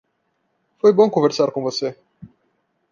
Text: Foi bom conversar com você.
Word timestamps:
Foi 0.79 0.91
bom 0.93 1.11
conversar 1.11 1.51
com 1.51 1.61
você. 1.61 1.95